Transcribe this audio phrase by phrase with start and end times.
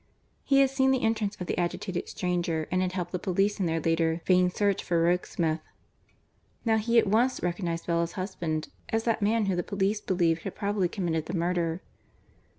[0.43, 3.67] He had seen the entrance of the agitated stranger, and had helped the police in
[3.67, 5.59] their later vain search for Rokesmith.
[6.65, 10.55] Now he at once recognized Bella's husband as that man, who the police believed had
[10.55, 11.83] probably committed the murder.